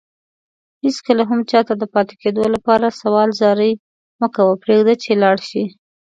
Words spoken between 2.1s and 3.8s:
کيدو لپاره سوال زاری